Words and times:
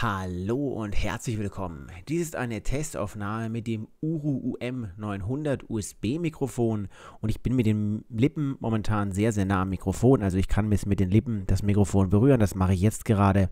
Hallo 0.00 0.68
und 0.74 0.92
herzlich 0.92 1.38
willkommen. 1.38 1.90
Dies 2.06 2.22
ist 2.22 2.36
eine 2.36 2.62
Testaufnahme 2.62 3.50
mit 3.50 3.66
dem 3.66 3.88
Uru 4.00 4.54
UM900 4.54 5.64
USB-Mikrofon 5.68 6.86
und 7.20 7.28
ich 7.30 7.42
bin 7.42 7.56
mit 7.56 7.66
den 7.66 8.04
Lippen 8.08 8.56
momentan 8.60 9.10
sehr, 9.10 9.32
sehr 9.32 9.44
nah 9.44 9.62
am 9.62 9.70
Mikrofon. 9.70 10.22
Also 10.22 10.38
ich 10.38 10.46
kann 10.46 10.68
mit 10.68 11.00
den 11.00 11.10
Lippen 11.10 11.48
das 11.48 11.64
Mikrofon 11.64 12.10
berühren, 12.10 12.38
das 12.38 12.54
mache 12.54 12.74
ich 12.74 12.80
jetzt 12.80 13.06
gerade. 13.06 13.50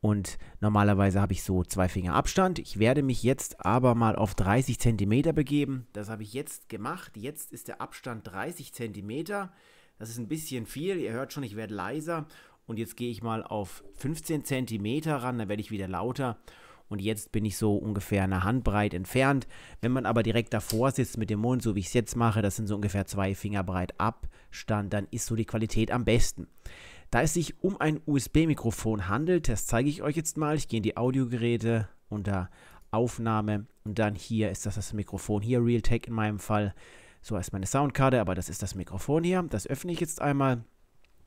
Und 0.00 0.38
normalerweise 0.58 1.20
habe 1.20 1.34
ich 1.34 1.42
so 1.42 1.64
zwei 1.64 1.90
Finger 1.90 2.14
Abstand. 2.14 2.58
Ich 2.58 2.78
werde 2.78 3.02
mich 3.02 3.22
jetzt 3.22 3.62
aber 3.62 3.94
mal 3.94 4.16
auf 4.16 4.34
30 4.34 4.78
cm 4.78 5.34
begeben. 5.34 5.86
Das 5.92 6.08
habe 6.08 6.22
ich 6.22 6.32
jetzt 6.32 6.70
gemacht. 6.70 7.14
Jetzt 7.14 7.52
ist 7.52 7.68
der 7.68 7.82
Abstand 7.82 8.26
30 8.26 8.72
cm. 8.72 9.24
Das 9.98 10.08
ist 10.08 10.16
ein 10.16 10.28
bisschen 10.28 10.64
viel. 10.64 10.96
Ihr 10.96 11.12
hört 11.12 11.34
schon, 11.34 11.42
ich 11.42 11.56
werde 11.56 11.74
leiser. 11.74 12.26
Und 12.66 12.78
jetzt 12.78 12.96
gehe 12.96 13.10
ich 13.10 13.22
mal 13.22 13.42
auf 13.42 13.84
15 13.94 14.44
cm 14.44 15.02
ran, 15.06 15.38
dann 15.38 15.48
werde 15.48 15.60
ich 15.60 15.70
wieder 15.70 15.88
lauter. 15.88 16.38
Und 16.88 17.00
jetzt 17.00 17.32
bin 17.32 17.44
ich 17.44 17.56
so 17.56 17.76
ungefähr 17.76 18.24
eine 18.24 18.44
Handbreit 18.44 18.94
entfernt. 18.94 19.46
Wenn 19.80 19.92
man 19.92 20.06
aber 20.06 20.22
direkt 20.22 20.52
davor 20.52 20.90
sitzt 20.90 21.18
mit 21.18 21.30
dem 21.30 21.40
Mund, 21.40 21.62
so 21.62 21.74
wie 21.74 21.80
ich 21.80 21.86
es 21.86 21.94
jetzt 21.94 22.16
mache, 22.16 22.42
das 22.42 22.56
sind 22.56 22.66
so 22.66 22.74
ungefähr 22.74 23.06
zwei 23.06 23.34
Finger 23.34 23.64
breit 23.64 23.98
Abstand, 23.98 24.92
dann 24.92 25.06
ist 25.10 25.26
so 25.26 25.34
die 25.34 25.46
Qualität 25.46 25.90
am 25.90 26.04
besten. 26.04 26.46
Da 27.10 27.22
es 27.22 27.34
sich 27.34 27.62
um 27.62 27.80
ein 27.80 28.00
USB-Mikrofon 28.06 29.08
handelt, 29.08 29.48
das 29.48 29.66
zeige 29.66 29.88
ich 29.88 30.02
euch 30.02 30.16
jetzt 30.16 30.36
mal. 30.36 30.56
Ich 30.56 30.68
gehe 30.68 30.78
in 30.78 30.82
die 30.82 30.96
Audiogeräte 30.96 31.88
unter 32.08 32.50
Aufnahme 32.90 33.66
und 33.84 33.98
dann 33.98 34.14
hier 34.14 34.50
ist 34.50 34.66
das 34.66 34.76
das 34.76 34.92
Mikrofon, 34.92 35.42
hier 35.42 35.64
Realtek 35.64 36.06
in 36.06 36.14
meinem 36.14 36.38
Fall. 36.38 36.74
So 37.22 37.36
ist 37.36 37.52
meine 37.52 37.66
Soundkarte, 37.66 38.20
aber 38.20 38.34
das 38.34 38.48
ist 38.48 38.62
das 38.62 38.74
Mikrofon 38.74 39.24
hier. 39.24 39.42
Das 39.48 39.66
öffne 39.66 39.92
ich 39.92 40.00
jetzt 40.00 40.20
einmal. 40.20 40.64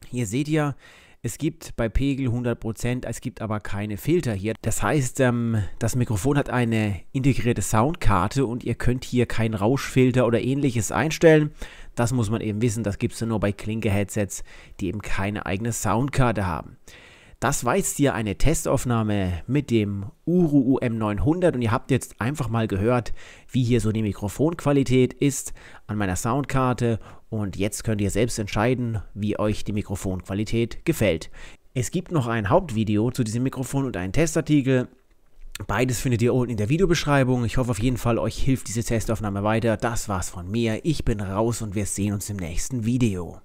Hier 0.09 0.25
seht 0.25 0.47
ihr, 0.47 0.75
es 1.23 1.37
gibt 1.37 1.75
bei 1.75 1.89
Pegel 1.89 2.29
100%, 2.29 3.05
es 3.05 3.21
gibt 3.21 3.41
aber 3.41 3.59
keine 3.59 3.97
Filter 3.97 4.33
hier. 4.33 4.53
Das 4.61 4.81
heißt, 4.81 5.19
ähm, 5.19 5.63
das 5.79 5.95
Mikrofon 5.95 6.37
hat 6.37 6.49
eine 6.49 7.01
integrierte 7.11 7.61
Soundkarte 7.61 8.45
und 8.45 8.63
ihr 8.63 8.75
könnt 8.75 9.03
hier 9.03 9.25
keinen 9.25 9.55
Rauschfilter 9.55 10.25
oder 10.25 10.41
ähnliches 10.41 10.91
einstellen. 10.91 11.51
Das 11.95 12.13
muss 12.13 12.29
man 12.29 12.41
eben 12.41 12.61
wissen, 12.61 12.83
das 12.83 12.99
gibt 12.99 13.15
es 13.15 13.21
nur 13.21 13.39
bei 13.39 13.51
Klinke-Headsets, 13.51 14.43
die 14.79 14.87
eben 14.87 15.01
keine 15.01 15.45
eigene 15.45 15.73
Soundkarte 15.73 16.45
haben. 16.45 16.77
Das 17.39 17.65
war 17.65 17.75
jetzt 17.75 17.97
hier 17.97 18.15
eine 18.15 18.35
Testaufnahme 18.35 19.43
mit 19.45 19.69
dem 19.69 20.07
Uru 20.25 20.79
UM900 20.79 21.53
und 21.53 21.61
ihr 21.61 21.71
habt 21.71 21.91
jetzt 21.91 22.19
einfach 22.19 22.49
mal 22.49 22.67
gehört, 22.67 23.13
wie 23.51 23.63
hier 23.63 23.79
so 23.79 23.91
die 23.91 24.01
Mikrofonqualität 24.01 25.13
ist 25.13 25.53
an 25.85 25.97
meiner 25.97 26.15
Soundkarte 26.15 26.99
und 27.29 27.57
jetzt 27.57 27.83
könnt 27.83 28.01
ihr 28.01 28.11
selbst 28.11 28.39
entscheiden, 28.39 29.01
wie 29.13 29.37
euch 29.37 29.63
die 29.63 29.73
Mikrofonqualität 29.73 30.85
gefällt. 30.85 31.29
Es 31.73 31.91
gibt 31.91 32.11
noch 32.11 32.27
ein 32.27 32.49
Hauptvideo 32.49 33.11
zu 33.11 33.23
diesem 33.23 33.43
Mikrofon 33.43 33.85
und 33.85 33.97
einen 33.97 34.13
Testartikel. 34.13 34.87
Beides 35.65 35.99
findet 35.99 36.21
ihr 36.21 36.33
unten 36.33 36.51
in 36.51 36.57
der 36.57 36.69
Videobeschreibung. 36.69 37.45
Ich 37.45 37.57
hoffe 37.57 37.71
auf 37.71 37.81
jeden 37.81 37.97
Fall, 37.97 38.17
euch 38.17 38.37
hilft 38.37 38.67
diese 38.67 38.83
Testaufnahme 38.83 39.43
weiter. 39.43 39.77
Das 39.77 40.07
war's 40.07 40.29
von 40.29 40.49
mir. 40.49 40.85
Ich 40.85 41.03
bin 41.03 41.19
raus 41.19 41.61
und 41.61 41.75
wir 41.75 41.85
sehen 41.85 42.13
uns 42.13 42.29
im 42.29 42.37
nächsten 42.37 42.85
Video. 42.85 43.41